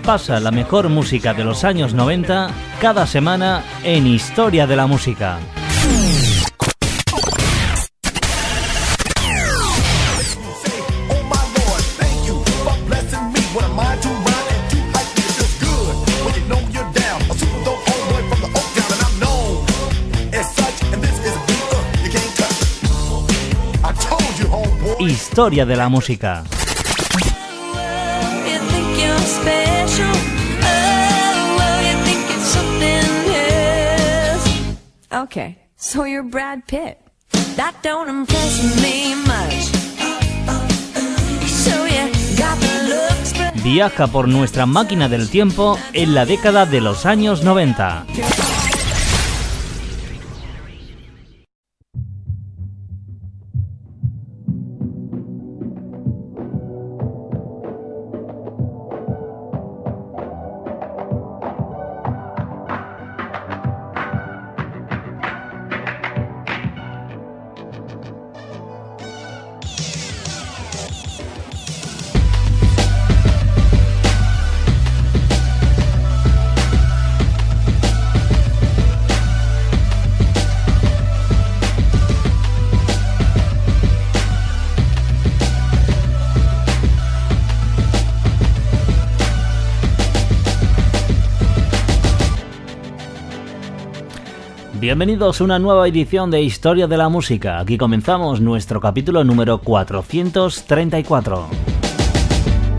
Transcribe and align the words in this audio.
Repasa 0.00 0.40
la 0.40 0.50
mejor 0.50 0.88
música 0.88 1.34
de 1.34 1.44
los 1.44 1.62
años 1.62 1.92
90 1.92 2.48
cada 2.80 3.06
semana 3.06 3.62
en 3.84 4.06
Historia 4.06 4.66
de 4.66 4.74
la 4.74 4.86
Música. 4.86 5.38
Historia 24.98 25.66
de 25.66 25.76
la 25.76 25.90
Música. 25.90 26.44
Okay, 35.12 35.58
so 35.76 36.04
you're 36.04 36.22
Brad 36.22 36.66
Pitt. 36.66 36.98
That 37.56 37.74
don't 37.82 38.08
impress 38.08 38.82
me 38.82 39.14
much. 39.26 39.70
So 41.46 41.84
you 41.84 42.10
got 42.38 42.58
the 42.58 42.88
looks, 42.88 43.62
Viaja 43.62 44.06
por 44.06 44.28
nuestra 44.28 44.66
máquina 44.66 45.08
del 45.08 45.28
tiempo 45.28 45.78
en 45.92 46.14
la 46.14 46.24
década 46.24 46.64
de 46.64 46.80
los 46.80 47.06
años 47.06 47.44
90. 47.44 48.06
Bienvenidos 94.90 95.40
a 95.40 95.44
una 95.44 95.60
nueva 95.60 95.86
edición 95.86 96.32
de 96.32 96.42
Historia 96.42 96.88
de 96.88 96.96
la 96.96 97.08
Música. 97.08 97.60
Aquí 97.60 97.78
comenzamos 97.78 98.40
nuestro 98.40 98.80
capítulo 98.80 99.22
número 99.22 99.58
434. 99.58 101.46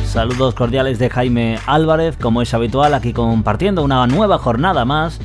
Saludos 0.04 0.54
cordiales 0.54 1.00
de 1.00 1.10
Jaime 1.10 1.58
Álvarez, 1.68 2.18
como 2.18 2.42
es 2.42 2.54
habitual, 2.54 2.94
aquí 2.96 3.14
compartiendo 3.14 3.82
una 3.82 4.06
nueva 4.08 4.40
jornada 4.40 4.84
más 4.84 5.22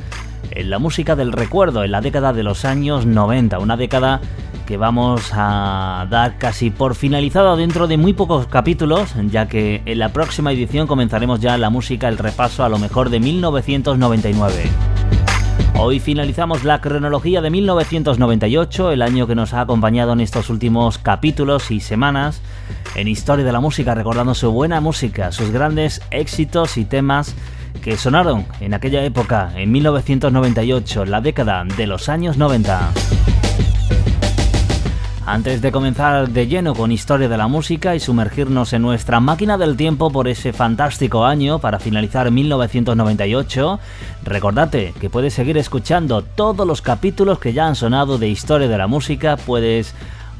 en 0.51 0.69
la 0.69 0.79
música 0.79 1.17
del 1.17 1.33
recuerdo, 1.33 1.83
en 1.83 1.91
la 1.91 1.99
década 1.99 2.31
de 2.31 2.43
los 2.43 2.63
años 2.63 3.05
90, 3.05 3.59
una 3.59 3.75
década 3.75 4.21
que 4.65 4.77
vamos 4.77 5.31
a 5.33 6.07
dar 6.09 6.37
casi 6.37 6.69
por 6.69 6.95
finalizada 6.95 7.57
dentro 7.57 7.87
de 7.87 7.97
muy 7.97 8.13
pocos 8.13 8.47
capítulos, 8.47 9.13
ya 9.29 9.49
que 9.49 9.81
en 9.85 9.99
la 9.99 10.13
próxima 10.13 10.53
edición 10.53 10.87
comenzaremos 10.87 11.41
ya 11.41 11.57
la 11.57 11.69
música, 11.69 12.07
el 12.07 12.17
repaso 12.17 12.63
a 12.63 12.69
lo 12.69 12.79
mejor 12.79 13.09
de 13.09 13.19
1999. 13.19 14.96
Hoy 15.79 15.99
finalizamos 15.99 16.63
la 16.63 16.81
cronología 16.81 17.39
de 17.39 17.51
1998, 17.51 18.91
el 18.91 19.03
año 19.03 19.27
que 19.27 19.35
nos 19.35 19.53
ha 19.53 19.61
acompañado 19.61 20.11
en 20.13 20.21
estos 20.21 20.49
últimos 20.49 20.97
capítulos 20.97 21.69
y 21.69 21.81
semanas 21.81 22.41
en 22.95 23.07
Historia 23.07 23.45
de 23.45 23.51
la 23.51 23.59
Música, 23.59 23.93
recordando 23.93 24.33
su 24.33 24.51
buena 24.51 24.81
música, 24.81 25.31
sus 25.31 25.51
grandes 25.51 26.01
éxitos 26.09 26.77
y 26.77 26.85
temas 26.85 27.35
que 27.83 27.95
sonaron 27.95 28.47
en 28.59 28.73
aquella 28.73 29.03
época, 29.03 29.51
en 29.55 29.71
1998, 29.71 31.05
la 31.05 31.21
década 31.21 31.63
de 31.63 31.85
los 31.85 32.09
años 32.09 32.37
90. 32.37 33.36
Antes 35.27 35.61
de 35.61 35.71
comenzar 35.73 36.29
de 36.29 36.47
lleno 36.47 36.73
con 36.73 36.89
historia 36.89 37.27
de 37.27 37.37
la 37.37 37.49
música 37.49 37.93
y 37.95 37.99
sumergirnos 37.99 38.71
en 38.71 38.81
nuestra 38.81 39.19
máquina 39.19 39.57
del 39.57 39.75
tiempo 39.75 40.09
por 40.09 40.29
ese 40.29 40.53
fantástico 40.53 41.25
año 41.25 41.59
para 41.59 41.79
finalizar 41.79 42.31
1998, 42.31 43.77
recordate 44.23 44.93
que 45.01 45.09
puedes 45.09 45.33
seguir 45.33 45.57
escuchando 45.57 46.21
todos 46.21 46.65
los 46.65 46.81
capítulos 46.81 47.39
que 47.39 47.51
ya 47.51 47.67
han 47.67 47.75
sonado 47.75 48.17
de 48.17 48.29
historia 48.29 48.69
de 48.69 48.77
la 48.77 48.87
música, 48.87 49.35
puedes 49.35 49.93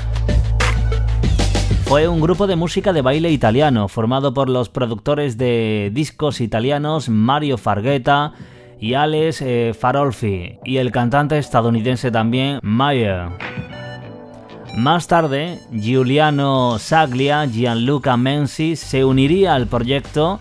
Fue 1.86 2.06
un 2.06 2.20
grupo 2.20 2.46
de 2.46 2.54
música 2.54 2.92
de 2.92 3.02
baile 3.02 3.32
italiano 3.32 3.88
formado 3.88 4.32
por 4.32 4.48
los 4.48 4.68
productores 4.68 5.38
de 5.38 5.90
discos 5.92 6.40
italianos 6.40 7.08
Mario 7.08 7.58
Farghetta 7.58 8.32
y 8.78 8.94
Alex 8.94 9.42
eh, 9.42 9.74
Farolfi 9.76 10.60
y 10.64 10.76
el 10.76 10.92
cantante 10.92 11.36
estadounidense 11.36 12.12
también 12.12 12.60
Mayer. 12.62 13.24
Más 14.76 15.08
tarde, 15.08 15.58
Giuliano 15.72 16.78
Saglia, 16.78 17.44
Gianluca 17.46 18.16
Menzi 18.16 18.76
se 18.76 19.04
uniría 19.04 19.56
al 19.56 19.66
proyecto 19.66 20.38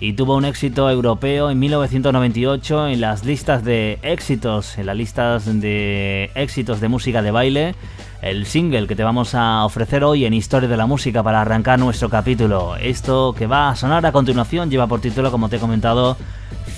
y 0.00 0.14
tuvo 0.14 0.36
un 0.36 0.46
éxito 0.46 0.90
europeo 0.90 1.50
en 1.50 1.58
1998 1.58 2.88
en 2.88 3.00
las 3.00 3.24
listas 3.24 3.62
de 3.62 3.98
éxitos, 4.02 4.78
en 4.78 4.86
las 4.86 4.96
listas 4.96 5.60
de 5.60 6.30
éxitos 6.34 6.80
de 6.80 6.88
música 6.88 7.22
de 7.22 7.30
baile. 7.30 7.74
El 8.22 8.46
single 8.46 8.86
que 8.86 8.96
te 8.96 9.04
vamos 9.04 9.34
a 9.34 9.64
ofrecer 9.64 10.02
hoy 10.02 10.24
en 10.24 10.34
Historia 10.34 10.68
de 10.68 10.76
la 10.76 10.86
Música 10.86 11.22
para 11.22 11.42
arrancar 11.42 11.78
nuestro 11.78 12.08
capítulo. 12.08 12.76
Esto 12.76 13.34
que 13.36 13.46
va 13.46 13.70
a 13.70 13.76
sonar 13.76 14.04
a 14.04 14.12
continuación 14.12 14.70
lleva 14.70 14.86
por 14.86 15.00
título, 15.00 15.30
como 15.30 15.48
te 15.48 15.56
he 15.56 15.60
comentado, 15.60 16.16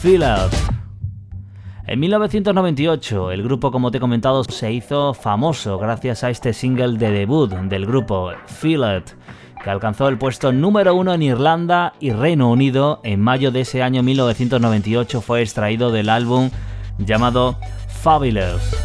Feel 0.00 0.22
It. 0.22 0.81
En 1.87 1.99
1998, 2.00 3.32
el 3.32 3.43
grupo, 3.43 3.73
como 3.73 3.90
te 3.90 3.99
he 3.99 4.00
comentado, 4.00 4.44
se 4.44 4.73
hizo 4.73 5.14
famoso 5.14 5.79
gracias 5.79 6.23
a 6.23 6.31
este 6.31 6.52
single 6.52 6.96
de 6.96 7.11
debut 7.11 7.50
del 7.50 7.87
grupo, 7.87 8.31
Feel 8.46 8.99
It 8.99 9.11
que 9.62 9.70
alcanzó 9.70 10.08
el 10.08 10.19
puesto 10.19 10.52
número 10.52 10.94
uno 10.94 11.14
en 11.14 11.23
Irlanda 11.23 11.94
y 12.00 12.11
Reino 12.11 12.50
Unido. 12.50 13.00
En 13.05 13.20
mayo 13.20 13.52
de 13.52 13.61
ese 13.61 13.82
año 13.82 14.02
1998 14.02 15.20
fue 15.20 15.43
extraído 15.43 15.93
del 15.93 16.08
álbum 16.08 16.50
llamado 16.99 17.56
Fabulous. 17.87 18.76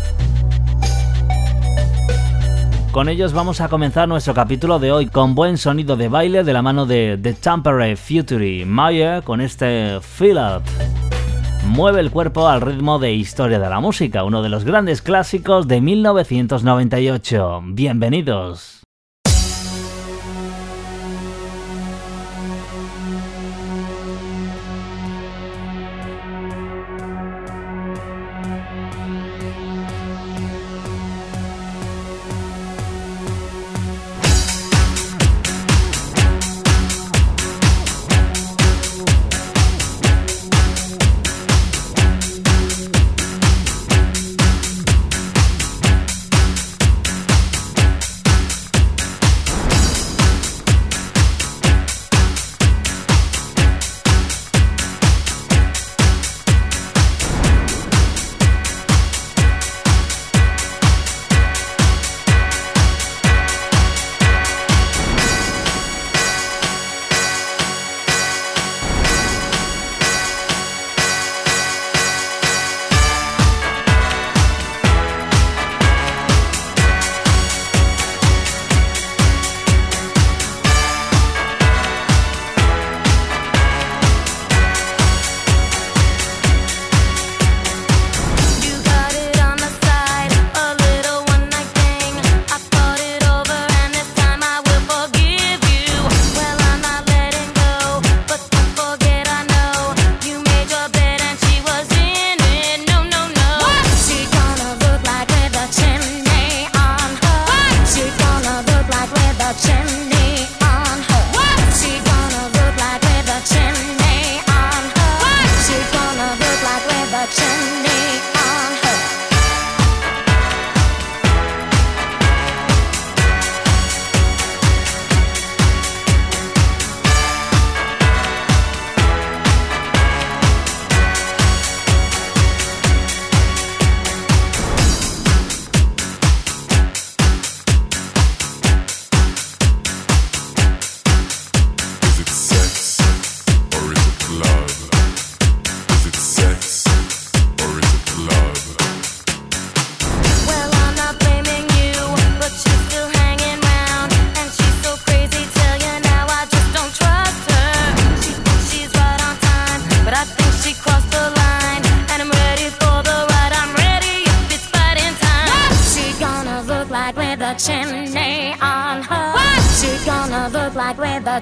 Con 2.92 3.10
ellos 3.10 3.34
vamos 3.34 3.62
a 3.62 3.70
comenzar 3.70 4.08
nuestro 4.08 4.34
capítulo 4.34 4.80
de 4.80 4.92
hoy 4.92 5.08
con 5.08 5.36
buen 5.36 5.58
sonido 5.58 5.98
de 5.98 6.10
baile 6.10 6.44
de 6.44 6.54
la 6.54 6.62
mano 6.62 6.86
de 6.86 7.20
The 7.22 7.34
Tampere 7.34 7.96
Future 7.96 8.66
Mayer 8.66 9.24
con 9.24 9.42
este 9.42 10.00
Feel 10.02 10.38
Up. 10.38 11.07
Mueve 11.66 12.00
el 12.00 12.12
cuerpo 12.12 12.48
al 12.48 12.62
ritmo 12.62 13.00
de 13.00 13.14
Historia 13.14 13.60
de 13.60 13.70
la 13.70 13.80
Música, 13.80 14.24
uno 14.24 14.42
de 14.42 14.50
los 14.50 14.64
grandes 14.64 15.02
clásicos 15.02 15.68
de 15.68 15.82
1998. 15.82 17.62
Bienvenidos. 17.66 18.77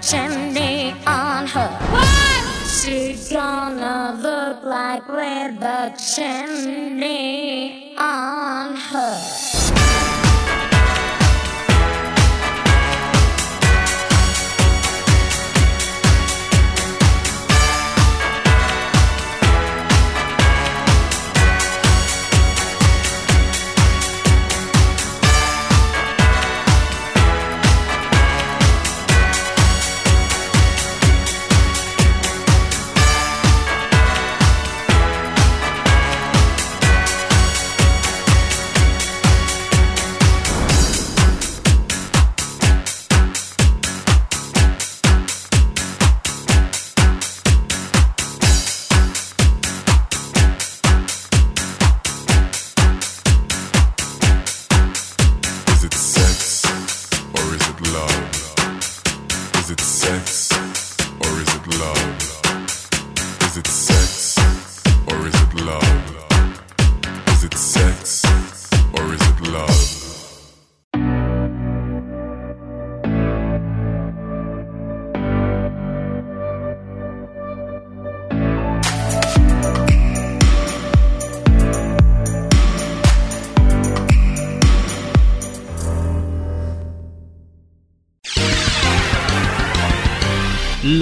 Chimney 0.01 0.95
on 1.05 1.45
her. 1.47 1.69
What? 1.91 2.67
She 2.67 3.13
she's 3.13 3.31
gonna 3.31 4.17
look 4.19 4.63
like 4.63 5.07
with 5.07 5.59
the 5.59 5.93
chimney 5.97 7.93
on 7.97 8.75
her. 8.75 9.44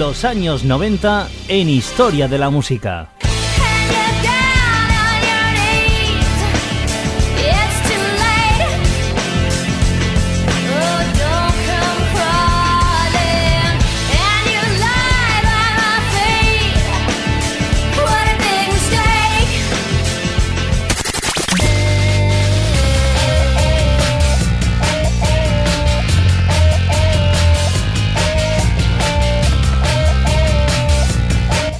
Los 0.06 0.26
años 0.26 0.64
90 0.64 1.30
en 1.48 1.70
Historia 1.70 2.28
de 2.28 2.36
la 2.36 2.50
Música. 2.50 3.13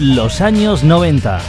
Los 0.06 0.42
años 0.42 0.84
90. 0.84 1.40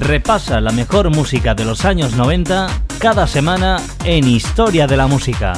Repasa 0.00 0.60
la 0.60 0.72
mejor 0.72 1.08
música 1.08 1.54
de 1.54 1.64
los 1.64 1.86
años 1.86 2.12
90 2.16 2.68
cada 2.98 3.26
semana 3.26 3.80
en 4.04 4.28
Historia 4.28 4.86
de 4.86 4.98
la 4.98 5.06
Música. 5.06 5.54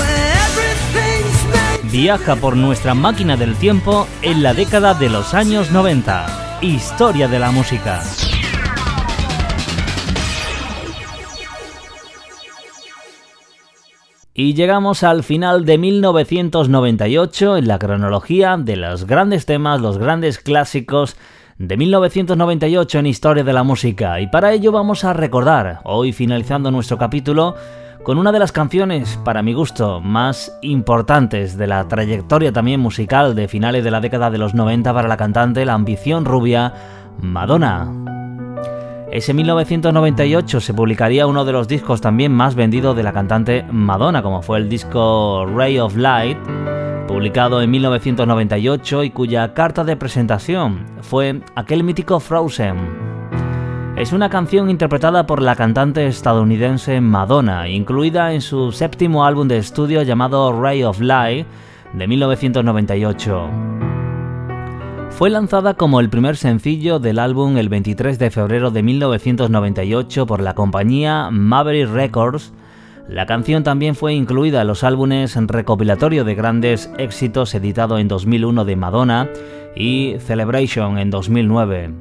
Everything's 0.00 1.44
made 1.52 1.90
Viaja 1.92 2.36
por 2.36 2.56
nuestra 2.56 2.94
máquina 2.94 3.36
del 3.36 3.54
tiempo 3.56 4.08
en 4.22 4.42
la 4.42 4.54
década 4.54 4.94
de 4.94 5.10
los 5.10 5.34
años 5.34 5.70
90. 5.70 6.58
Historia 6.62 7.28
de 7.28 7.38
la 7.38 7.50
música. 7.50 8.02
Y 14.42 14.54
llegamos 14.54 15.02
al 15.02 15.22
final 15.22 15.66
de 15.66 15.76
1998 15.76 17.58
en 17.58 17.68
la 17.68 17.78
cronología 17.78 18.56
de 18.56 18.74
los 18.74 19.04
grandes 19.04 19.44
temas, 19.44 19.82
los 19.82 19.98
grandes 19.98 20.38
clásicos 20.38 21.18
de 21.58 21.76
1998 21.76 23.00
en 23.00 23.06
Historia 23.06 23.44
de 23.44 23.52
la 23.52 23.64
Música. 23.64 24.18
Y 24.18 24.28
para 24.28 24.54
ello 24.54 24.72
vamos 24.72 25.04
a 25.04 25.12
recordar, 25.12 25.80
hoy 25.84 26.14
finalizando 26.14 26.70
nuestro 26.70 26.96
capítulo, 26.96 27.54
con 28.02 28.16
una 28.16 28.32
de 28.32 28.38
las 28.38 28.50
canciones, 28.50 29.20
para 29.26 29.42
mi 29.42 29.52
gusto, 29.52 30.00
más 30.00 30.56
importantes 30.62 31.58
de 31.58 31.66
la 31.66 31.86
trayectoria 31.86 32.50
también 32.50 32.80
musical 32.80 33.34
de 33.34 33.46
finales 33.46 33.84
de 33.84 33.90
la 33.90 34.00
década 34.00 34.30
de 34.30 34.38
los 34.38 34.54
90 34.54 34.94
para 34.94 35.06
la 35.06 35.18
cantante, 35.18 35.66
la 35.66 35.74
ambición 35.74 36.24
rubia, 36.24 36.72
Madonna. 37.20 38.09
Ese 39.12 39.34
1998 39.34 40.60
se 40.60 40.72
publicaría 40.72 41.26
uno 41.26 41.44
de 41.44 41.50
los 41.50 41.66
discos 41.66 42.00
también 42.00 42.32
más 42.32 42.54
vendidos 42.54 42.94
de 42.96 43.02
la 43.02 43.12
cantante 43.12 43.64
Madonna, 43.68 44.22
como 44.22 44.40
fue 44.40 44.58
el 44.58 44.68
disco 44.68 45.46
Ray 45.52 45.80
of 45.80 45.96
Light, 45.96 46.38
publicado 47.08 47.60
en 47.60 47.72
1998 47.72 49.02
y 49.02 49.10
cuya 49.10 49.52
carta 49.52 49.82
de 49.82 49.96
presentación 49.96 50.86
fue 51.00 51.40
aquel 51.56 51.82
mítico 51.82 52.20
Frozen. 52.20 52.76
Es 53.96 54.12
una 54.12 54.30
canción 54.30 54.70
interpretada 54.70 55.26
por 55.26 55.42
la 55.42 55.56
cantante 55.56 56.06
estadounidense 56.06 57.00
Madonna, 57.00 57.68
incluida 57.68 58.32
en 58.32 58.40
su 58.40 58.70
séptimo 58.70 59.24
álbum 59.24 59.48
de 59.48 59.58
estudio 59.58 60.02
llamado 60.02 60.52
Ray 60.62 60.84
of 60.84 61.00
Light 61.00 61.48
de 61.94 62.06
1998. 62.06 63.50
Fue 65.20 65.28
lanzada 65.28 65.74
como 65.74 66.00
el 66.00 66.08
primer 66.08 66.38
sencillo 66.38 66.98
del 66.98 67.18
álbum 67.18 67.58
el 67.58 67.68
23 67.68 68.18
de 68.18 68.30
febrero 68.30 68.70
de 68.70 68.82
1998 68.82 70.24
por 70.24 70.40
la 70.40 70.54
compañía 70.54 71.28
Maverick 71.30 71.90
Records. 71.90 72.54
La 73.06 73.26
canción 73.26 73.62
también 73.62 73.94
fue 73.94 74.14
incluida 74.14 74.62
en 74.62 74.68
los 74.68 74.82
álbumes 74.82 75.36
recopilatorio 75.36 76.24
de 76.24 76.34
grandes 76.34 76.90
éxitos 76.96 77.54
editado 77.54 77.98
en 77.98 78.08
2001 78.08 78.64
de 78.64 78.76
Madonna 78.76 79.28
y 79.76 80.14
Celebration 80.20 80.96
en 80.96 81.10
2009. 81.10 81.92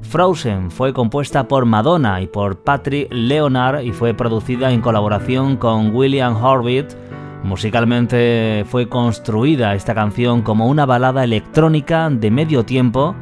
Frozen 0.00 0.70
fue 0.70 0.94
compuesta 0.94 1.46
por 1.46 1.66
Madonna 1.66 2.22
y 2.22 2.28
por 2.28 2.62
Patrick 2.62 3.12
Leonard 3.12 3.82
y 3.82 3.92
fue 3.92 4.14
producida 4.14 4.72
en 4.72 4.80
colaboración 4.80 5.58
con 5.58 5.94
William 5.94 6.42
Horvitz. 6.42 6.96
Musicalmente 7.44 8.64
fue 8.66 8.88
construida 8.88 9.74
esta 9.74 9.94
canción 9.94 10.40
como 10.40 10.66
una 10.66 10.86
balada 10.86 11.24
electrónica 11.24 12.08
de 12.08 12.30
medio 12.30 12.64
tiempo. 12.64 13.14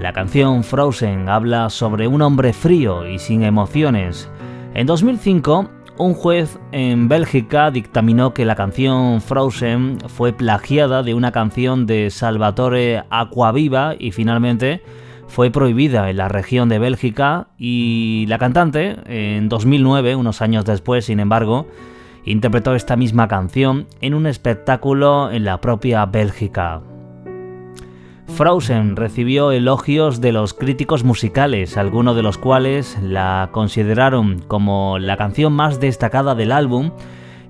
La 0.00 0.12
canción 0.12 0.64
Frozen 0.64 1.28
habla 1.28 1.70
sobre 1.70 2.08
un 2.08 2.20
hombre 2.20 2.52
frío 2.52 3.06
y 3.06 3.20
sin 3.20 3.44
emociones. 3.44 4.28
En 4.74 4.88
2005, 4.88 5.70
un 5.98 6.14
juez 6.14 6.58
en 6.72 7.08
Bélgica 7.08 7.70
dictaminó 7.70 8.34
que 8.34 8.44
la 8.44 8.56
canción 8.56 9.20
Frozen 9.20 9.98
fue 10.08 10.32
plagiada 10.32 11.04
de 11.04 11.14
una 11.14 11.30
canción 11.30 11.86
de 11.86 12.10
Salvatore 12.10 13.04
Acquaviva 13.08 13.94
y 13.96 14.10
finalmente 14.10 14.82
fue 15.28 15.52
prohibida 15.52 16.10
en 16.10 16.16
la 16.16 16.26
región 16.26 16.68
de 16.68 16.80
Bélgica 16.80 17.46
y 17.56 18.26
la 18.26 18.38
cantante, 18.38 18.96
en 19.06 19.48
2009, 19.48 20.16
unos 20.16 20.42
años 20.42 20.64
después, 20.64 21.04
sin 21.04 21.20
embargo, 21.20 21.68
interpretó 22.30 22.74
esta 22.74 22.96
misma 22.96 23.28
canción 23.28 23.86
en 24.00 24.14
un 24.14 24.26
espectáculo 24.26 25.30
en 25.30 25.44
la 25.44 25.60
propia 25.60 26.06
Bélgica. 26.06 26.82
Frozen 28.28 28.96
recibió 28.96 29.52
elogios 29.52 30.20
de 30.20 30.32
los 30.32 30.54
críticos 30.54 31.04
musicales, 31.04 31.76
algunos 31.76 32.16
de 32.16 32.22
los 32.22 32.38
cuales 32.38 32.96
la 33.02 33.50
consideraron 33.52 34.38
como 34.46 34.98
la 34.98 35.16
canción 35.16 35.52
más 35.52 35.80
destacada 35.80 36.34
del 36.34 36.52
álbum 36.52 36.92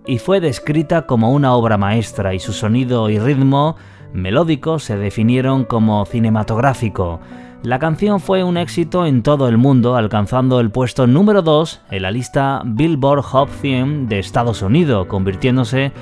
y 0.07 0.19
fue 0.19 0.41
descrita 0.41 1.07
como 1.07 1.33
una 1.33 1.55
obra 1.55 1.77
maestra 1.77 2.35
y 2.35 2.41
su 2.41 2.53
sonido 2.53 3.11
y 3.11 3.19
ritmo 3.19 3.77
melódico 4.13 4.79
se 4.79 4.97
definieron 4.97 5.65
como 5.65 6.05
cinematográfico. 6.07 7.21
La 7.63 7.79
canción 7.79 8.21
fue 8.21 8.43
un 8.43 8.57
éxito 8.57 9.05
en 9.05 9.23
todo 9.23 9.47
el 9.47 9.59
mundo, 9.59 9.95
alcanzando 9.95 10.61
el 10.61 10.71
puesto 10.71 11.07
número 11.07 11.43
2 11.43 11.83
en 11.91 12.03
la 12.03 12.11
lista 12.11 12.63
Billboard 12.65 13.21
Hot 13.21 13.51
100 13.51 14.09
de 14.09 14.19
Estados 14.19 14.63
Unidos, 14.63 15.07
convirtiéndose 15.09 15.93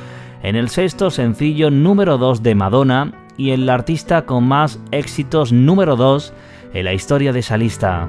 en 0.45 0.55
el 0.55 0.69
sexto 0.69 1.11
sencillo 1.11 1.73
número 1.73 2.17
2 2.17 2.45
de 2.45 2.55
Madonna 2.55 3.13
y 3.37 3.51
el 3.51 3.69
artista 3.69 4.25
con 4.25 4.45
más 4.47 4.79
éxitos 4.93 5.53
número 5.53 5.97
2 5.97 6.33
en 6.75 6.85
la 6.85 6.93
historia 6.93 7.33
de 7.33 7.41
esa 7.41 7.57
lista. 7.57 8.07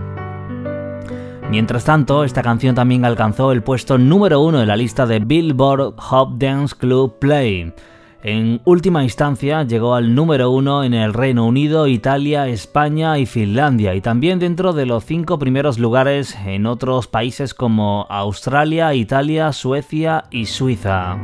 Mientras 1.50 1.86
tanto, 1.86 2.24
esta 2.24 2.44
canción 2.44 2.75
también 2.75 3.03
alcanzó 3.03 3.51
el 3.51 3.63
puesto 3.63 3.98
número 3.98 4.41
1 4.41 4.62
en 4.62 4.68
la 4.68 4.77
lista 4.77 5.08
de 5.08 5.18
Billboard 5.18 5.96
Hot 5.98 6.38
Dance 6.38 6.75
Club 6.77 7.18
Play. 7.18 7.74
En 8.22 8.60
última 8.66 9.04
instancia 9.04 9.64
llegó 9.64 9.96
al 9.96 10.14
número 10.14 10.52
1 10.52 10.84
en 10.84 10.94
el 10.94 11.14
Reino 11.14 11.46
Unido, 11.46 11.88
Italia, 11.88 12.50
España 12.50 13.18
y 13.18 13.26
Finlandia, 13.26 13.96
y 13.96 14.02
también 14.02 14.40
dentro 14.40 14.74
de 14.74 14.86
los 14.86 15.06
cinco 15.06 15.40
primeros 15.40 15.80
lugares 15.80 16.38
en 16.46 16.66
otros 16.66 17.08
países 17.08 17.54
como 17.54 18.06
Australia, 18.10 18.94
Italia, 18.94 19.54
Suecia 19.54 20.26
y 20.32 20.48
Suiza. 20.48 21.18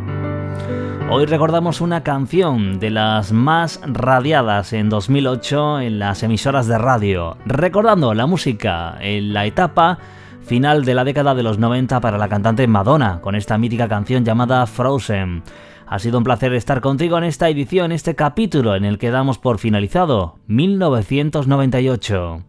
Hoy 1.12 1.26
recordamos 1.26 1.82
una 1.82 2.02
canción 2.02 2.80
de 2.80 2.92
las 2.92 3.34
más 3.34 3.82
radiadas 3.86 4.72
en 4.72 4.88
2008 4.88 5.82
en 5.82 6.00
las 6.00 6.24
emisoras 6.24 6.66
de 6.66 6.78
radio, 6.78 7.36
recordando 7.46 8.14
la 8.14 8.26
música 8.26 8.96
en 9.02 9.34
la 9.34 9.46
etapa 9.46 10.00
final 10.46 10.86
de 10.86 10.96
la 10.96 11.04
década 11.04 11.36
de 11.36 11.44
los 11.44 11.60
90 11.60 12.00
para 12.00 12.18
la 12.18 12.30
cantante 12.30 12.66
Madonna, 12.68 13.20
con 13.20 13.36
esta 13.36 13.58
mítica 13.58 13.90
canción 13.90 14.24
llamada 14.24 14.66
Frozen. 14.66 15.44
Ha 15.88 16.00
sido 16.00 16.18
un 16.18 16.24
placer 16.24 16.54
estar 16.54 16.82
contigo 16.82 17.18
en 17.18 17.24
esta 17.24 17.48
edición, 17.48 17.92
este 17.92 18.16
capítulo 18.16 18.76
en 18.76 18.86
el 18.86 18.98
que 18.98 19.12
damos 19.12 19.38
por 19.38 19.60
finalizado 19.60 20.40
1998. 20.48 22.42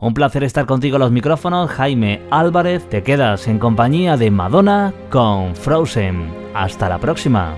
Un 0.00 0.12
placer 0.12 0.44
estar 0.44 0.66
contigo 0.66 0.96
a 0.96 0.98
los 0.98 1.10
micrófonos, 1.10 1.70
Jaime 1.70 2.20
Álvarez, 2.30 2.86
te 2.90 3.02
quedas 3.02 3.48
en 3.48 3.58
compañía 3.58 4.18
de 4.18 4.30
Madonna 4.30 4.92
con 5.10 5.56
Frozen. 5.56 6.28
Hasta 6.52 6.90
la 6.90 6.98
próxima. 6.98 7.54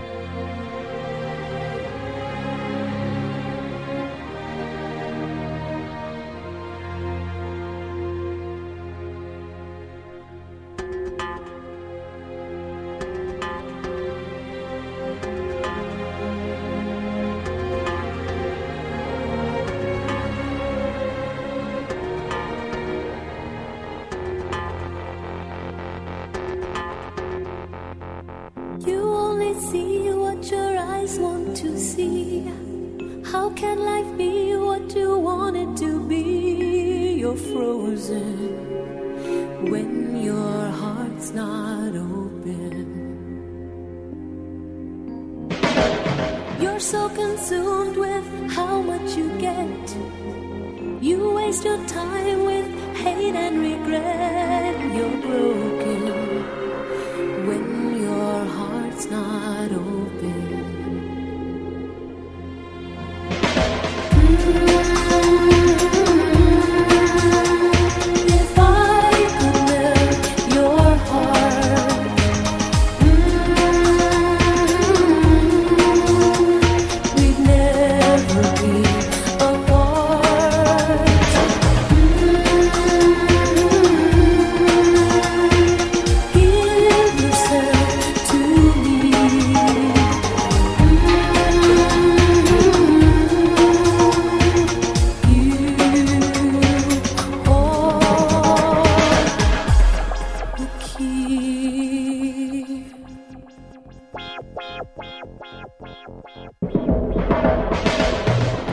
Time 51.86 52.44
with 52.44 52.96
hate 52.96 53.34
and 53.34 53.58
regret. 53.60 54.94
You're 54.94 55.20
broken 55.22 55.65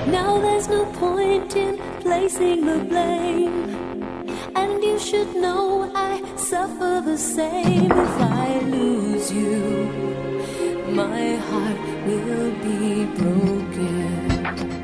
Now 0.08 0.40
there's 0.40 0.68
no 0.68 0.86
point 0.94 1.56
in 1.56 1.78
placing 2.02 2.66
the 2.66 2.80
blame. 2.90 3.70
And 4.56 4.84
you 4.84 4.98
should 4.98 5.36
know 5.36 5.92
I 5.94 6.22
suffer 6.36 7.02
the 7.06 7.18
same 7.18 7.92
if 7.92 8.22
I 8.22 8.60
lose 8.60 9.32
you. 9.32 9.60
My 10.92 11.36
heart 11.36 11.80
will 12.08 12.52
be 12.64 13.06
broken. 13.18 14.83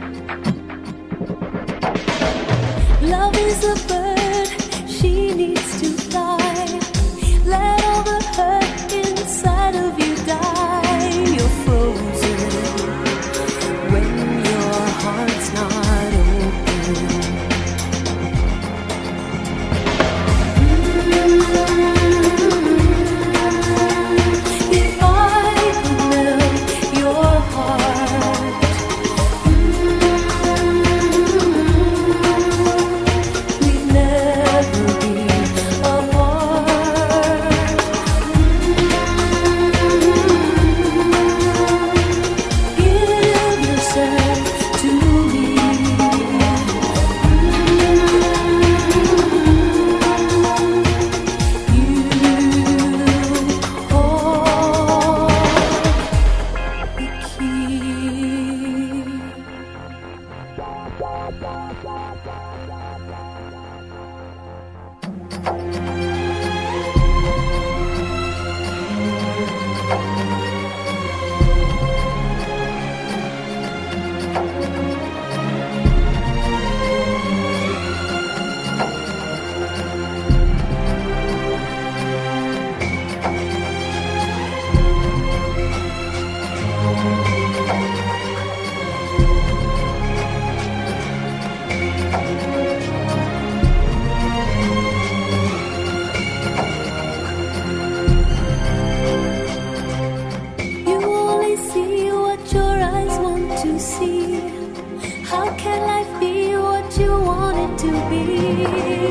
can 105.69 105.81
life 105.91 106.19
be 106.19 106.55
what 106.55 106.97
you 106.97 107.11
want 107.29 107.57
it 107.65 107.73
to 107.85 107.91
be? 108.09 108.23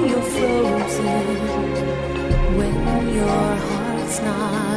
You're 0.08 0.28
frozen 0.34 1.26
when 2.58 3.14
your 3.14 3.56
heart's 3.66 4.20
not. 4.22 4.67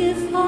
If 0.00 0.32
I 0.32 0.47